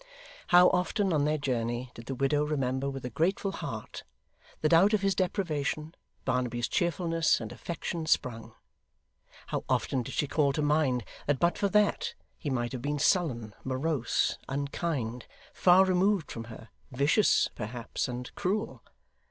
How 0.47 0.69
often, 0.69 1.13
on 1.13 1.25
their 1.25 1.37
journey, 1.37 1.91
did 1.93 2.07
the 2.07 2.15
widow 2.15 2.43
remember 2.43 2.89
with 2.89 3.05
a 3.05 3.11
grateful 3.11 3.51
heart, 3.51 4.03
that 4.61 4.73
out 4.73 4.93
of 4.95 5.03
his 5.03 5.13
deprivation 5.13 5.93
Barnaby's 6.25 6.67
cheerfulness 6.67 7.39
and 7.39 7.51
affection 7.51 8.07
sprung! 8.07 8.55
How 9.45 9.63
often 9.69 10.01
did 10.01 10.15
she 10.15 10.27
call 10.27 10.53
to 10.53 10.63
mind 10.63 11.03
that 11.27 11.37
but 11.37 11.55
for 11.55 11.69
that, 11.69 12.15
he 12.39 12.49
might 12.49 12.71
have 12.71 12.81
been 12.81 12.97
sullen, 12.97 13.53
morose, 13.63 14.39
unkind, 14.49 15.27
far 15.53 15.85
removed 15.85 16.31
from 16.31 16.45
her 16.45 16.69
vicious, 16.91 17.49
perhaps, 17.53 18.07
and 18.07 18.33
cruel! 18.33 18.81